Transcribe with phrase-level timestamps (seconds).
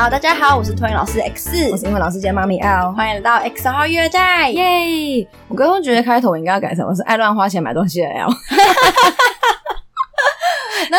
[0.00, 5.28] 好，大家好，我是托尼老师 X，我是英文老师兼妈咪 L，欢迎来到 X 号育儿袋，耶！
[5.46, 8.28] 我刚刚觉得开头我应该要改成我是爱乱花钱买东西的 L。
[10.90, 10.96] 那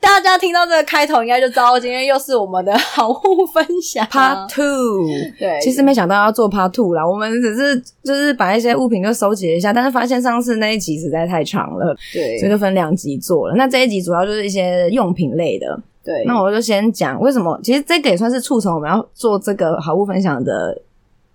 [0.00, 5.06] 大家听到这个开头，应该就知道今天又是我们的好物分享 Part Two。
[5.38, 13.54] 对，其实没想到要做 Part Two 啦，我们只是就是把一些物品就收集了一下，但是发现上次那一集实在太长了，对，所以就分两集做了。
[13.54, 15.80] 那这一集主要就是一些用品类的。
[16.02, 20.80] 对，那我就先讲为什么，其实这个也算是促成我们要做这个好物分享的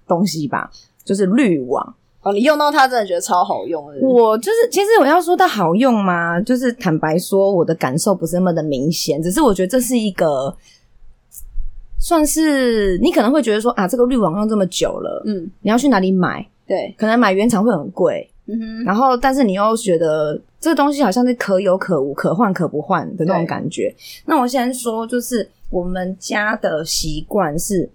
[0.08, 0.70] 东西吧，
[1.04, 1.96] 就是滤网。
[2.22, 4.00] 哦，你用到它真的觉得超好用的。
[4.02, 6.42] 我就是，其实我要说它好用吗？
[6.42, 9.22] 就是坦白说，我的感受不是那么的明显。
[9.22, 10.58] 只是我觉得这是一个，
[12.00, 16.44] 算是你可能会觉得说啊，这个滤网用这么久了，嗯，你要去哪里买？
[16.66, 18.28] 对，可能买原厂会很贵。
[18.48, 23.94] 嗯哼，然后但是你又觉得这个东西好像是可有可无、可换可不换的那种感觉。
[24.26, 27.90] 那我先说，就是我们家的习惯是，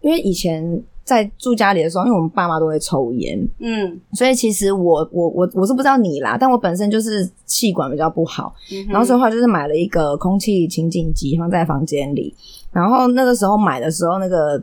[0.00, 0.82] 因为以前。
[1.08, 12.34] 在住家里的时候，因为我们爸妈都会抽烟，嗯，所以其实我我我我是不知道你啦，但我本身就是气管比较不好，嗯、然后所以话就是买了一个空气清净机放在房间里，
[12.72, 14.62] 然后那个时候买的时候，那个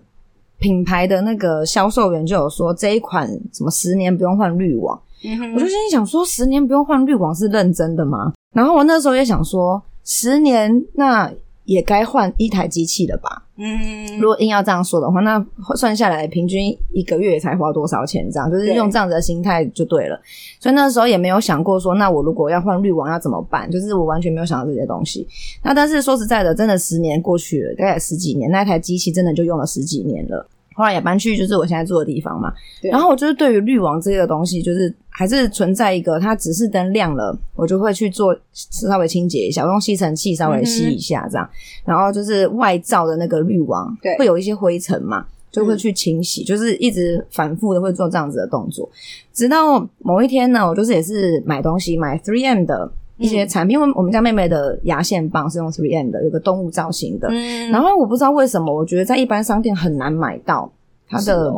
[0.59, 8.33] 品牌的那个销售员就有说这一款什么十年不用换滤网，嗯，我就心里想说十年不用换滤网是认真的吗？
[8.53, 11.31] 然后我那时候也想说十年那。
[11.65, 13.41] 也该换一台机器了吧？
[13.57, 15.43] 嗯，如果硬要这样说的话，那
[15.75, 18.29] 算下来平均一个月才花多少钱？
[18.29, 20.15] 这样就是用这样子的心态就对了。
[20.59, 23.67] 所以那时候也没有想过说，那我如果要换滤网要怎么办？
[23.71, 25.27] 就是我完全没有想到这些东西。
[25.63, 30.47] 那但是说实在的，真的十年过去了，大概十几年，那台机器真的就用了十几年了。
[30.75, 41.49] 后来也搬去就是我现在住的地方嘛，然后我就是对于滤网这个东西，就是还是存在一个，它指示灯亮了，我就会去做稍微清洁一下，我用吸尘器稍微吸一下这样，
[41.85, 48.89] 然后就是外罩的那个滤网，对，会有一些灰尘嘛，就会去清洗，就是一直反复的会做这样子的动作，
[49.33, 52.91] 直到某一天呢，我就是也是买东西买 3M 的。
[53.17, 57.27] 一些产品，因为我们家妹妹的牙线棒是用 3M 的，有个动物造型的。
[57.29, 60.71] 嗯，然后我不知道为什么，我觉得在一般商店很难买到
[61.07, 61.53] 它的。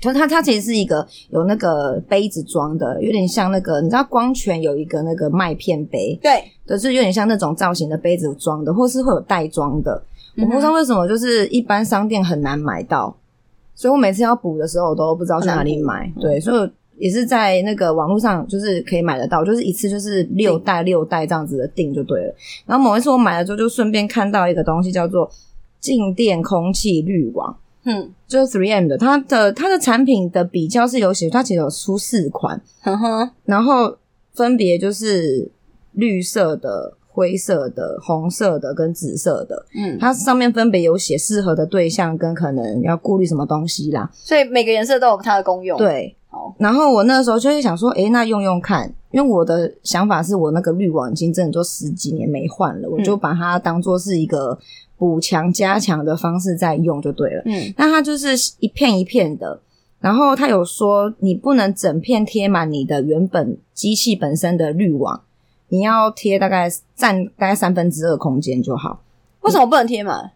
[0.00, 10.00] 它它它其实是一个有那个杯子装的，有点像那个你知道光泉有一个那个麦片杯，对，就是有点像那种造型的杯子装的，或是会有袋装的。
[10.36, 13.12] 我不知道为什么，就是一般商店很难买到，
[13.74, 16.08] 所以我每次要补的时候，我都不知道去哪里买。
[16.20, 16.70] 对，所以。
[16.98, 22.34] 也是在那个网络上，就是可以买得到，就是一次就是六袋六袋这样子的订就对了。
[22.66, 25.30] 然后某一次我买了之后，就顺便看到一个东西叫做
[25.80, 33.96] 静电空气滤网，嗯，就是 3M 的，它的它的产品的比较是有写，它其实有出四款，呵呵，然后
[34.34, 35.50] 分别就是
[35.92, 46.14] 绿色的、灰色的、红色的跟紫色的，嗯，它上面分别有写适合的对象跟可能要顾虑什么东西啦，所以每个颜色都有它的功用，对。
[46.58, 54.58] 然后我那时候就会想说，诶，那用用看，因为我的想法是我那个滤网已经真的都十几年没换了，嗯、我就把它当做是一个
[54.96, 57.42] 补强加强的方式在用就对了。
[57.44, 58.28] 嗯，那它就是
[58.60, 59.60] 一片一片的，
[60.00, 65.20] 然后它有说你不能整片贴满你的原本机器本身的滤网，
[65.68, 69.00] 你要贴大概占大概三分之二空间就好。
[69.42, 70.32] 为什么不能贴满？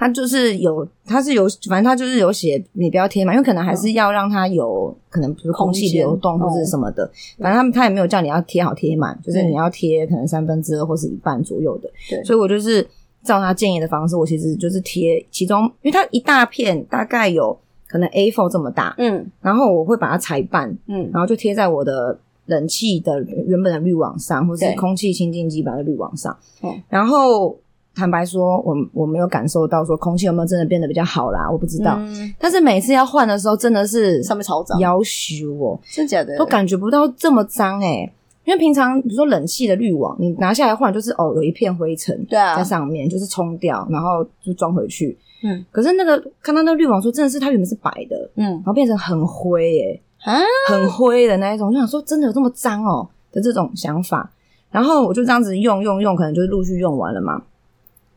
[0.00, 7.04] 它就是有，它是有，反正它就是有写，你不要贴嘛，因为可能还是要让它有可能，比如空气流动或者什么的。
[7.04, 7.10] 哦、
[7.40, 11.90] 反正他他也没有叫你要贴好贴满，就是你要贴可能三分之二或是一半左右的。
[12.08, 12.80] 对，所以我就是
[13.24, 22.16] 照他建议的方式，我其实就是贴其中，因为它一大片大概有可能 A4 这么大，嗯，然后我会把它裁半，嗯，然后就贴在我的
[22.46, 27.58] 冷气的原本的滤网上，或是空气清净机把它滤网上，嗯，然后。
[27.98, 31.96] 坦白说，我我没有感受到说空气有没有真的变得比较好啦，我不知道。
[31.98, 38.12] 嗯、但是每次要换的时候，真的是上面超脏，要求哦，真假的，都感觉不到这么脏诶、欸、
[38.44, 45.18] 因为平常比如说冷气的滤网，你拿下来换就是哦，有一片灰尘对啊在上面，就是冲掉，然后就装回去。
[45.42, 54.30] 嗯，可是那个看到那个滤网说真的是它原本是白的，嗯，然后变成很灰诶、欸、啊，很灰的那一种，我就想说真的有这么脏哦的这种想法。
[54.70, 57.40] 然后我就这样子用用用，可能就是陆续用完了嘛。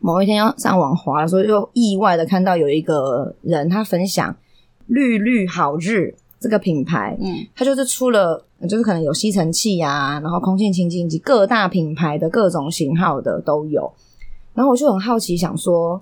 [0.02, 4.36] 某一天要上网滑的时候，就意外的看到有一个人他分享
[4.88, 13.94] 绿绿好日这个品牌，嗯，他就是出了，就是可能有吸尘器啊，然后空气清净机，各大品牌的各种型号的都有。
[14.54, 16.02] 然后我就很好奇，想说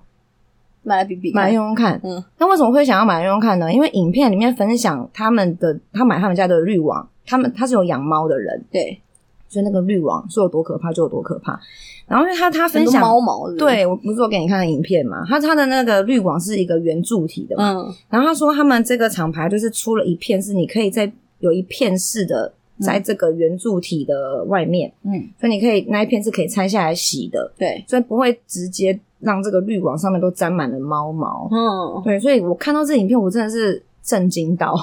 [0.82, 2.00] 买来比比，买来用用看。
[2.04, 3.72] 嗯，那为什么会想要买来用用看呢？
[3.72, 9.02] 因为影片里面分享他们的，他买他们家的滤网，他们他是有养猫的人，对。
[9.50, 11.60] 所以那个滤网说有多可怕就有多可怕。
[12.08, 22.54] 然后因为他他分享猫毛对我不是我给你看的影片嘛，他他的那个滤网是一个圆柱体的嘛，嗯，然后他说他们这个厂牌就是出了一片，是你可以在有一片式的。
[22.82, 34.74] 在这个圆柱体的外面，嗯，所以你可以那一片是可以拆下来洗的，对，所以不会直接让这个滤网上面都沾满了猫毛，嗯，对，所以我看到这影片，我真的是震惊到，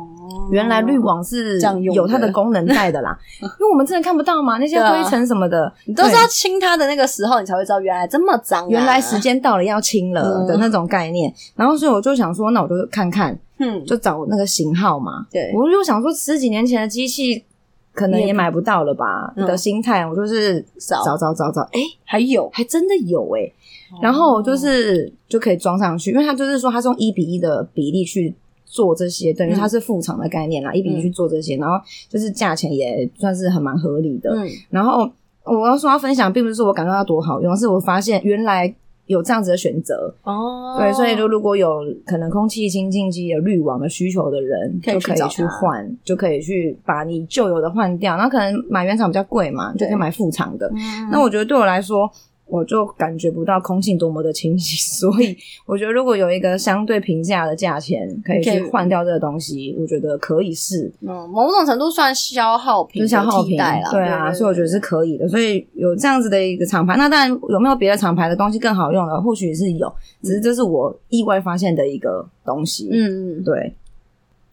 [0.00, 1.60] 哦，原来滤网是
[1.92, 13.38] 有它的功能在的啦， 因为我们真的看不到嘛，那些灰尘什么的，你都是要清它的那个时候，你才会知道原来这么脏，原来时间到了要清了的那种概念，然后所以我就想说，那我就看看。
[13.62, 15.26] 嗯，就找那个型号嘛。
[15.30, 17.44] 对，我就想说十几年前的机器
[17.92, 19.30] 可能也买不到了吧？
[19.36, 21.34] 的心态，我就是找找。
[21.34, 23.52] 找找，哎，还有，还真的有哎。
[24.00, 28.34] 然后就是就可以装上去，因为它就是说它是用一比一的比例去
[28.70, 31.74] 做这些，等于它是副厂的概念啦，一比一去做这些，然后
[32.08, 34.30] 就是价钱也算是很蛮合理的。
[34.34, 35.10] 嗯，然后
[35.44, 38.72] 我要说要分享，并不是说我感到它多好用，而是我发现原来。
[39.06, 48.16] 有这样子的选择哦，对，所以就如果有可能空气清净机有滤网的需求的人，就可以去换，就可以去把你旧有的换掉。
[48.16, 50.70] 那可能买原厂比较贵嘛，就可以买副厂的。
[51.10, 52.08] 那我觉得对我来说。
[52.50, 60.92] 我就感觉不到空气多么的清新，所以 我觉得如果有一个相对平价的价钱，可以去换掉这个东西，我觉得可以试。
[61.00, 63.80] 嗯，某种程度算消耗品，消耗品啦。
[63.90, 65.28] 对啊，所以我觉得是可以的。
[65.28, 69.20] 所以有这样子的一个厂牌，那当然有没有别的厂牌的东西更好用的？
[69.22, 69.92] 或许是有，
[70.22, 72.88] 只是这是我意外发现的一个东西。
[72.92, 73.74] 嗯嗯，对。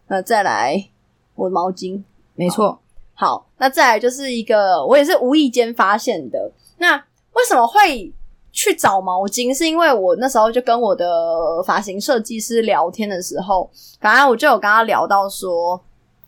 [0.07, 0.87] 那再来，
[1.35, 2.01] 我的毛巾，
[2.35, 2.79] 没错。
[3.13, 6.51] 好，那再来就是一个我也是无意间发现的。
[6.77, 7.03] 那
[7.37, 8.11] 为什么会
[8.51, 9.55] 去找毛巾？
[9.55, 11.05] 是因为我那时候就跟我的
[11.63, 13.69] 发型设计师聊天的时候，
[14.01, 15.79] 反正我就有跟他聊到说，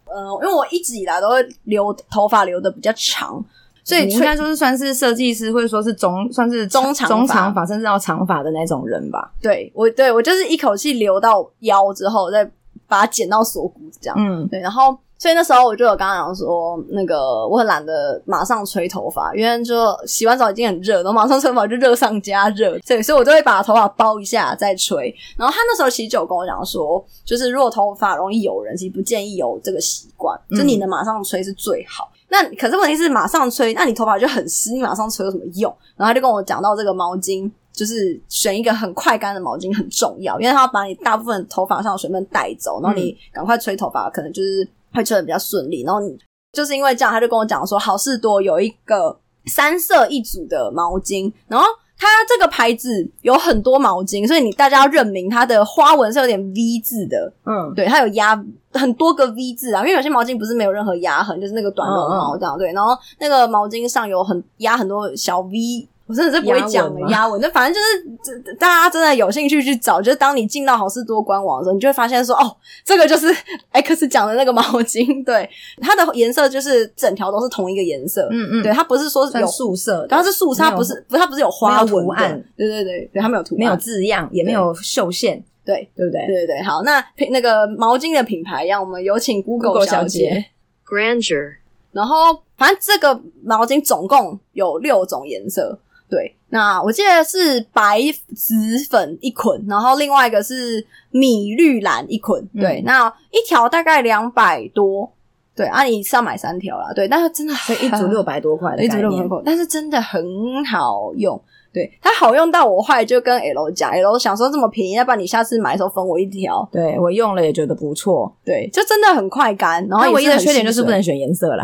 [0.05, 3.43] 嗯、呃，因为我一直以来都会留头发留的比较长，
[3.83, 9.31] 所以应该说是算是设计师，或者说是中算是中长中长发，甚至到长发的那种人吧。
[9.41, 12.45] 对，我对我就是一口气留到腰之后，再
[12.87, 14.15] 把它剪到锁骨这样。
[14.19, 14.95] 嗯，对，然后。
[15.19, 19.75] 所以那时候我就有跟他讲说，那个我很懒得马上吹头发，因为就
[20.07, 25.13] 洗完澡已经很热，然后马上吹头发就热上加热，对，所以我就会把头发包一下再吹。
[25.37, 32.09] 然后他那时候其实就有跟我讲说，就是如果头发容易有人，其实不建议有这个习惯，就你能马上吹是最好。
[32.13, 35.69] 嗯、那可是问题是马上吹，那你头发就很湿，你马上吹有什么用？
[35.97, 44.65] 然后他就跟我讲到这个毛巾，就是选一个很快干的毛巾很重要，因为它要把你大部分头发上的水分带走，然后你赶快吹头发，可能就是。
[44.93, 46.17] 会吹的比较顺利，然后你
[46.51, 51.65] 就是因为这样，他就跟我讲说，好事多有一个三色一组的毛巾，然后
[51.97, 58.41] 它这个牌子有很多毛巾，所以你大家要认明它的花纹是有点 V 字的，嗯，对，它有压
[58.71, 65.87] 很多个 V 字啊，因为有些毛巾不是没有任何压痕，就是那个短绒毛这样，对，然后那个毛巾上有很压很多小 V。
[66.09, 67.79] 我真的是不会讲的压纹，那反正就
[68.25, 73.27] 是，这大家真的有兴趣去找，就是当你进到好事多官网的时候，你就会发现说，哦，这个就是
[73.69, 75.47] X 讲的那个毛巾，对，
[75.79, 86.25] 它的颜色就是整条都是同一个颜色，嗯嗯，对，它不是说有素色，它是素色，它不是不，它不是有花图案，对对对对，它没有图案，没有字样，也没有绣线，对对不对？
[86.25, 90.43] 对对对，好，那那个毛巾的品牌，让我们有请 Google 小姐
[90.87, 91.57] Grandeur，
[91.91, 95.77] 然后反正这个毛巾总共有六种颜色。
[96.09, 98.01] 对，那我记得是白
[98.35, 98.55] 紫
[98.89, 102.43] 粉一捆，然后另外一个是米绿蓝一捆。
[102.59, 105.11] 对，嗯、那一条大概两百多。
[105.55, 106.91] 对，啊，你是要买三条啦。
[106.95, 110.23] 对，但是真的很，一组六百多块的，一组六百多块，但是真的很
[110.65, 111.39] 好用。
[111.71, 116.67] 对，它好用到我后来就跟 L 讲，L 想说这么便宜，要不然你下次买的时候分我一条。
[116.71, 118.33] 对，我用了也觉得不错。
[118.43, 119.85] 对，就真的很快干。
[119.87, 121.63] 然后唯一的缺点就是不能选颜色啦。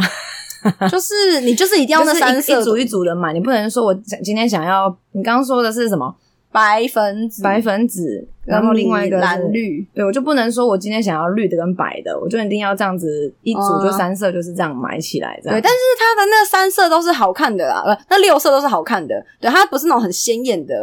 [0.92, 4.96] 就是你就是一定要那三色一组一组的买，你不能说我今天想要。
[5.12, 6.14] 你刚刚说的是什么？
[6.52, 9.86] 白粉紫、白粉紫，然后另外一个蓝绿。
[9.94, 15.38] 对，我就不能说我今天想要绿的跟白的，我就一定要这样子一组就三色，就是这样买起来。
[15.44, 15.58] 这样。
[15.58, 19.22] 对，但是它的那三色都是好看的啦，不，那六色都是好看的。
[19.42, 20.74] 对，它不是那种很鲜艳的。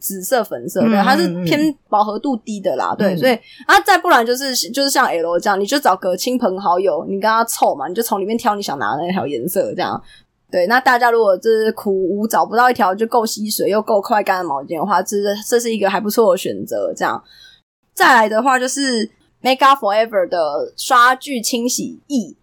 [0.00, 3.34] 紫色、粉色，对，它是偏饱和度低的啦，嗯、对，所以
[3.66, 10.02] 啊，再不然就是就是像 L 这样，你就找个亲朋好友，你跟他凑嘛，你就从里面挑你想拿的那条颜色，这样。
[10.48, 16.94] 对，那大家如果就是苦无找不到一条就够吸水又够快干的毛巾的话，这是这是一个还不错的选择。
[16.96, 17.20] 这样，
[17.92, 19.10] 再来的话就是
[19.40, 22.36] Make Up For Ever 的刷具清洗液，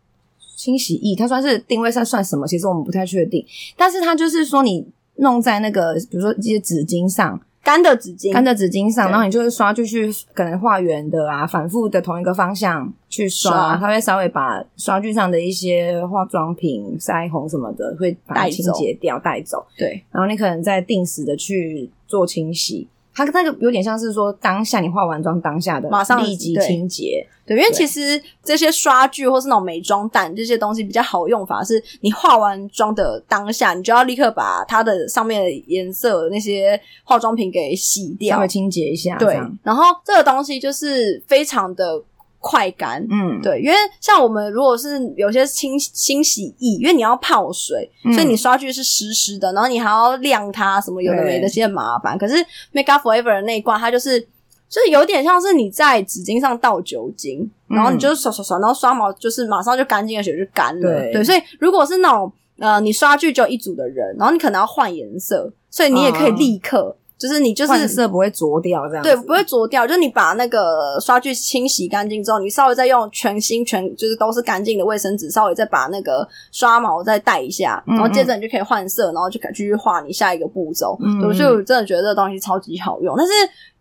[0.58, 2.46] 清洗液它算是定位上算什么？
[2.46, 3.46] 其实我们不太确定，
[3.78, 4.86] 但是它就是说你
[5.24, 7.42] 弄在那个比如说一些纸巾上。
[7.64, 19.66] 干的纸巾，干的纸巾上，然后你就是刷就去，可能画圆的啊，反复的同一个方向去刷，刷它会稍微把刷具上的一些化妆品、腮红什么的会把它清洁掉带走。
[19.78, 22.90] 对，然后你可能再定时的去做清洗。
[23.16, 39.16] 它那个有点像是说，当下你化完妆当下的马上立即清洁，对，因为其实这些刷具或是那种美妆蛋这些东西比较好用法，是你化完妆的当下，你就要立刻把它的上面的颜色那些化妆品给洗掉，稍微清洁一下。
[39.18, 42.02] 对，然后这个东西就是非常的。
[42.46, 52.18] 快干，嗯，对，因为像我们如果是有些清清洗液，因为你要泡水，嗯、所以你刷具是湿湿的，然后你还要晾它，什么有的没的，些很麻烦。
[52.18, 52.36] 可是
[52.74, 60.82] Make Up For Ever 的那一罐，它就是就是有点像是你在纸巾上倒酒精，然后你就刷刷刷，然后刷毛就是马上就干净，而且就干了。
[60.82, 66.98] 对，对，所以如果是那种呃，你刷具就一组的人，然后你可能要换颜色，所以你也可以立刻。
[66.98, 69.88] 嗯就是你就是色不会浊掉这样，对，不会浊掉。
[69.88, 80.98] 就是你把那个刷具清洗干净之后，你稍微再用全新全就是都是干净的卫生纸，稍微再把那个刷毛再带一下，然后接着你就可以换色，然后就可以继续画你下一个步骤。
[81.00, 83.16] 嗯，嗯，所以我真的觉得这个东西超级好用。
[83.18, 83.32] 但是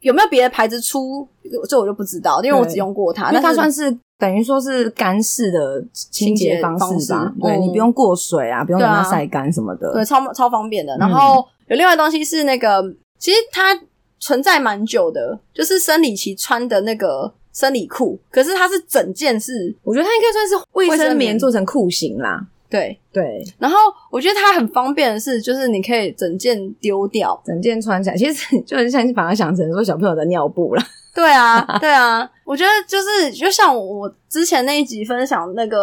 [0.02, 1.26] 有没有别的牌子出，
[1.68, 3.32] 这我就不知道，因为我只用过它。
[3.32, 7.32] 那它算是等于说是干式的清洁方式吧？
[7.42, 10.96] 对，你不用过水啊，不用让它晒干什么的，对，超超方便的。
[10.96, 12.80] 然后有另外东西是那个。
[13.23, 13.81] 其实它
[14.19, 22.45] 存在蛮久的，就是生理期穿的那个生理裤，可是它是整件是，我觉得它应该算是卫生棉做成裤型啦。
[22.69, 23.76] 对对，然后
[24.11, 30.85] 我觉得它很方便的是，就是你可以整件丢掉，整件穿起来，其实就很像你把它想成说小朋友的尿布啦。
[31.14, 35.79] 对啊， 对啊，我觉得就是就像我之前那一集分享那个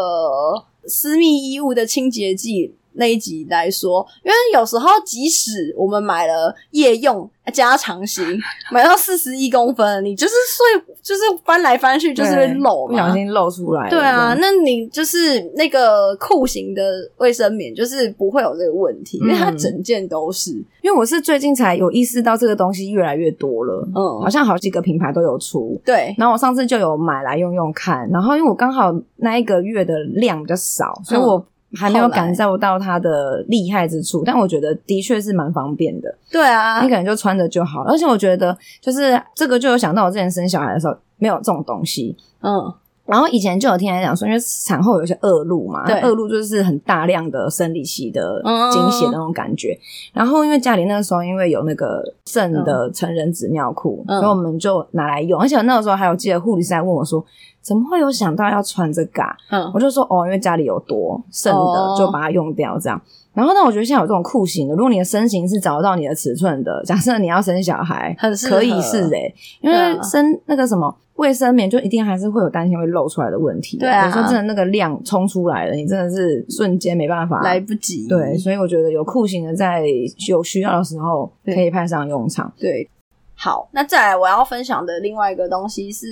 [0.87, 2.75] 私密衣物的清洁剂。
[2.99, 8.23] 那一集来说，因为有时候即使我们买了夜用加长型，
[8.71, 13.89] 买到四十一公分，你就是睡，就是翻来翻去，就是会漏，不小心漏出来。
[13.89, 16.83] 对啊，那你就是那个裤型的
[17.17, 20.51] 卫生棉，就是不会有这个问题，因为它整件都是。
[20.51, 25.81] 嗯、因为我是最近才有意识到这个东西越来越多了，嗯，好像好几个品牌都有出。
[25.85, 31.43] 对，然后我上次就有买来用用看，然后因为我刚好那一个月的量比较少，所以我。
[31.75, 36.13] 还没有感受到它的厉害之处，但我觉得的确是蛮方便的。
[36.31, 37.91] 对啊，你可能就穿着就好了。
[37.91, 42.15] 而且我觉得，就是这个就有想到我之前生小孩的时候没有这种东西。
[42.41, 42.73] 嗯。
[43.05, 48.39] 然后以前就有听人讲说，因为产后有些恶露嘛，对，恶露就是很大量的生理期的
[48.71, 49.73] 经血的那种感觉。
[49.73, 49.81] 嗯、
[50.13, 55.41] 然后因为家里那个时候因为有那个剩的成人纸尿裤，嗯、所以我们就拿来用。
[55.41, 57.25] 而且那个时候还有记得护理师还问我说，
[57.61, 59.35] 怎么会有想到要穿这个、啊？
[59.51, 62.97] 嗯，我就说哦，因为家里有多剩的，就把它用掉这样。
[62.97, 63.01] 哦、
[63.33, 70.95] 然后呢，我觉得现在有这种酷型的，如果你的身形是找得到你的尺寸的， 假设你要生小孩，很可以是诶、欸、因为生那个什么。
[71.19, 73.77] 卫生棉就一定还是会有担心会漏出来的问题。
[73.77, 78.07] 对啊，有时候真的那个量冲出来了，你真的是瞬间没办法，来不及。
[78.07, 79.83] 对，所以我觉得有酷型的，在
[80.29, 82.49] 有需要的时候可以派上用场。
[82.57, 82.89] 对，
[83.35, 86.07] 好，那再来我要分享的另外一个东西是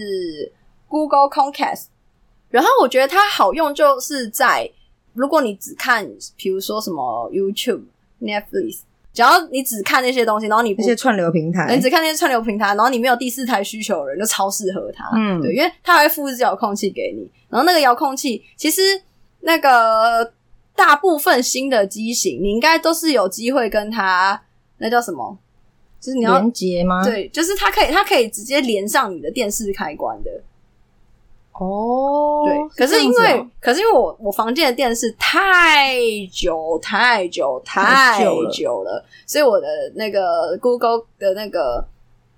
[0.87, 1.85] Google Chromecast。
[2.49, 4.69] 然后我觉得它好用，就是在
[5.13, 7.83] 如果你只看，比如说什么 YouTube、
[8.21, 8.79] Netflix。
[9.13, 15.09] 只要你只看那些东西，然后你不那些串流平台，你只看那些串流平台，然后你没有第四台需求的人，就超适合它。
[15.15, 18.81] 嗯，对，因为它会复制遥控器给你，然后那个遥控器其实
[19.39, 20.31] 那个
[20.75, 24.39] 大部分新的机型，你应该都是有机会跟它
[24.77, 25.35] 那叫什么，
[25.99, 27.03] 就是你要连接吗？
[27.03, 30.29] 对，就是它可以，它可以直接连上你的电视开关的。
[31.59, 35.97] 哦，对，可是因为，哦、可是因为我我房间的电视太
[36.31, 41.83] 久太久太久了，久了，所以我的那个 Google 的那个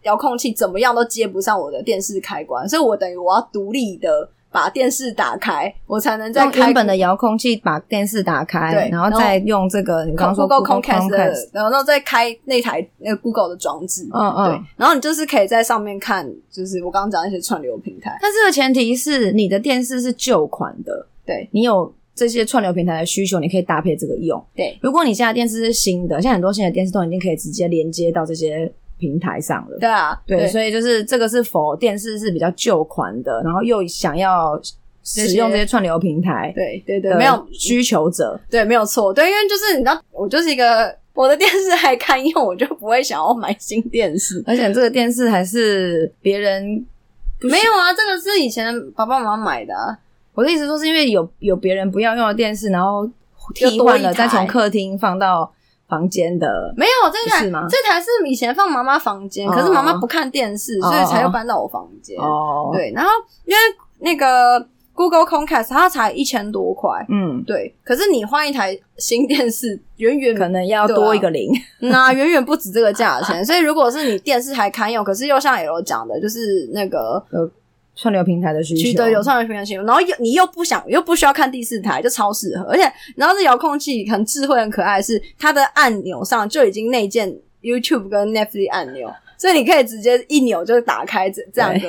[0.03, 4.29] 遥控器怎么样都接不上我的电视开关，所以我等于我要独立的。
[4.51, 18.17] 把电视打开，我才能再原本的遥控器把电视打开，对，然后再用这个你刚刚说 Google Chromecast，然后再开那台那个 Google 的装置，嗯嗯，对，然后你就是可以在上面看，就是我刚刚讲那些串流平台。
[18.21, 24.43] 但这个前提是你的电视是旧款的，对，你有这些串流平台的需求，你可以搭配这个用。
[24.55, 28.71] 对，如果你现在电视是新的，现在很多新的电视都已经可以直接连接到这些。
[28.99, 34.61] 平台上了，对啊，对，对，所以就是这个是否电视是比较旧款的，然后又想要
[35.03, 46.85] 使用这些串流平台，对对对，没有需求者，对，没有错，对，因为就是你知道，我就是一个我的电视还堪用，我就不会想要买新电视， 而且这个电视还是别人
[47.39, 49.97] 没有啊，这个是以前爸爸妈妈买的啊。
[50.33, 53.09] 我的意思说是因为有有别人不要用的电视，然后
[53.53, 55.49] 替换了，再从客厅放到。
[55.89, 57.41] 房间的，没有这台？
[57.67, 62.17] 这台是以前放妈妈房间，可是妈妈不看电视，所以才又搬到我房间。
[62.19, 63.09] 哦，对，然后
[63.45, 63.59] 因为
[63.99, 67.75] 那个 Google Chromecast 它才一千多块，嗯，对。
[67.83, 71.49] 可是你换一台新电视，远远可能要多一个零，
[71.81, 73.43] 那远远不止这个价钱。
[73.43, 77.23] 所以如果是你电视还堪用，可是又像 L 讲的，就是那个。
[77.99, 82.63] 串流平台的需求，对，有串流平台需求，然后又你又不想又不需要看第四台，就超适合。
[82.69, 82.83] 而且，
[83.15, 87.29] 然后这遥控器很智慧、很可爱，是它的按钮上就已经内建
[87.61, 89.11] YouTube 跟 Netflix 按钮。
[89.37, 91.79] 所以你可以直接一扭就打开这这样的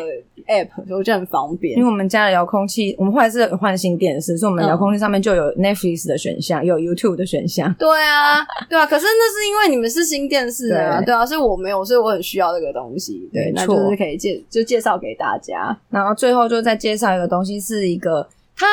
[0.48, 1.76] app，所以我觉得很方便。
[1.76, 7.74] 因为我们家的遥控器，我们后来是换新电视，所以我们遥控器上面就有 Netflix 的选项，有 YouTube 的选项。
[7.78, 8.86] 对啊，对啊。
[8.86, 13.28] 可是那是因为你们是新电视啊，对，对啊，所以我没有，所以我很需要这个东西。
[13.32, 15.76] 对，那就是可以介就介绍给大家。
[15.90, 18.66] 然后最后就再介绍一个东西，是一个它。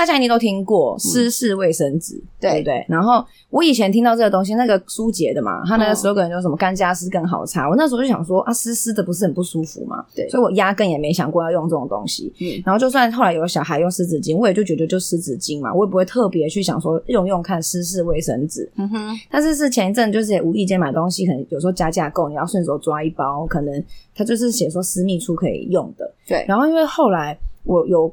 [0.00, 2.82] 大家一定都听过湿式卫生纸，嗯、对不对？
[2.88, 7.68] 然后我以前听到这个东西，那个舒洁的嘛，他那个 slogan 就什么干加湿更好擦。
[7.68, 10.02] 我那时候就想说啊，湿湿的不是很不舒服嘛？
[10.16, 12.32] 对，所以我压根也没想过要用这种东西。
[12.40, 18.66] 嗯，然后就算后来有小孩用湿纸巾，我也就觉得就湿纸巾嘛，我也不会特别去想说用用看湿式卫生纸。
[18.76, 26.10] 嗯哼，但是是前一阵就是也无意间买东西，可能有时候加价购，你要顺手抓一包，可能它就是写说私密处可以用的。
[26.26, 28.10] 对，然后因为后来我有。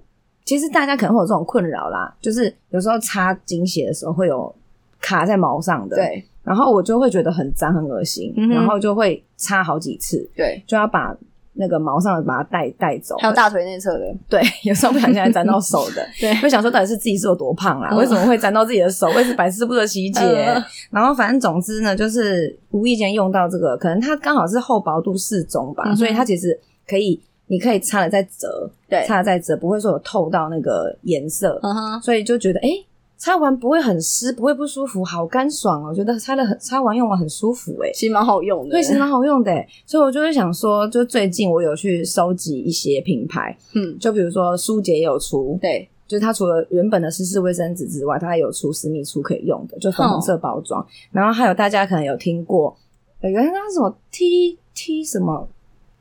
[0.48, 4.54] 其实大家可能会有这种困扰啦，就是有时候擦精血的时候会有
[5.02, 11.14] 卡在毛上的，对，然后我就会觉得很脏很恶心，嗯、然后就会擦好几次，对，就要把
[11.52, 17.94] 那个毛上的把它带带走，还有大腿内侧的，对， 有时候不小心还沾到手的， 对，会想说到底是自己是有多胖啊？
[17.98, 19.08] 为什么会沾到自己的手？
[19.12, 20.22] 为什么百思不得其解？
[20.22, 27.22] 呃、然后反正总之呢，就是无意间用到这个，可能它刚好是厚薄度适中吧，嗯、所以它其实可以。
[27.48, 32.86] 你可以擦了再折，对，擦了再折，不会说有透到那个颜色，嗯哼，所以就觉得，诶，
[33.18, 52.76] 擦完不会很湿，不会不舒服，好干爽哦，我觉得擦了很，擦完用完很舒服，哎，其实蛮好用的，对，其实蛮好用的，所以我就会想说，就最近我有去收集一些品牌，嗯，就比如说舒洁也有出，对，就是它除了原本的湿式卫生纸之外，它还有出私密处可以用的，就粉红色包装，然后还有大家可能有听过，
[53.22, 55.48] 有个那什么 T T 什么。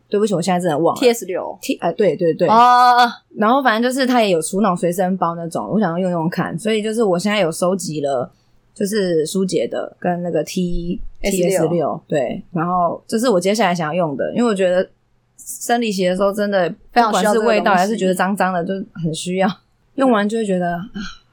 [0.09, 1.01] 对不起，我现在真的忘了。
[1.01, 1.59] T S 六。
[1.61, 2.47] T 哎，对对对。
[2.49, 8.31] 啊，然后反正就是它也有除脑随身包那种，我想要用用看，所以就是我现在有收集了，
[8.75, 14.88] 就是舒洁的跟那个 T T S 六对，然后这是我接下来想要用的，因为我觉得
[15.37, 19.49] 生理期的时候真的不管是味道还是觉得脏脏的，就很需要，
[19.97, 20.81] 用完就会觉得啊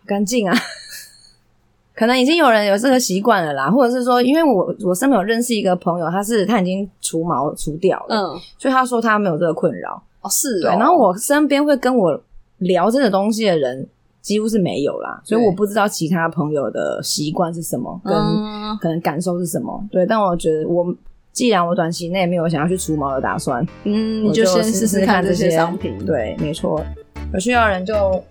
[0.06, 0.56] 干净啊。
[2.04, 10.04] 可能已经有人有这个习惯了啦，或者是说，因为我我身边有认识一个朋友，他是他已经除毛除掉了，嗯，所以他说他没有这个困扰。
[10.20, 10.70] 哦，是哦，对。
[10.72, 12.22] 然后我身边会跟我
[12.58, 13.88] 聊这个东西的人
[14.22, 18.14] 几乎是没有啦，所以我不知道其他朋友的习惯是什么，跟
[18.82, 19.80] 可能感受是什么。
[19.84, 20.94] 嗯、对，但我觉得我
[21.32, 26.06] 既然我短期内没有想要去除毛的打算，嗯，你就先试试看这些商品。
[26.06, 26.84] 对，没错，
[27.34, 28.22] 有需要的人就。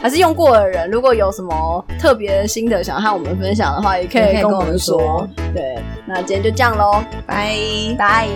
[0.00, 5.28] 还是用过的人，如果有什么特别心得想和我们分享的话，也可以跟我们说。
[5.54, 7.56] 对，那今天就这样喽，拜
[7.98, 8.28] 拜。